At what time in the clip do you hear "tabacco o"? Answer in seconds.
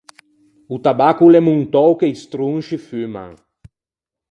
0.85-1.31